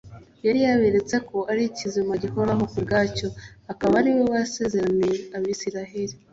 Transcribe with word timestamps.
Yari 0.45 0.59
aberetse 0.73 1.15
ko 1.29 1.37
ari 1.51 1.61
ikizima 1.69 2.13
gihoraho 2.23 2.63
ku 2.71 2.77
bwacyo, 2.85 3.27
akaba 3.71 3.93
ari 3.99 4.09
we 4.15 4.23
wasezeraniwe 4.31 5.15
Abisiraeli, 5.37 6.15